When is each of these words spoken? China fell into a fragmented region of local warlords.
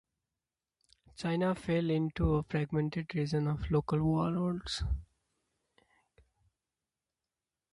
China 1.15 1.53
fell 1.53 1.91
into 1.91 2.33
a 2.33 2.41
fragmented 2.41 3.13
region 3.13 3.45
of 3.47 3.69
local 3.69 4.01
warlords. 4.01 4.83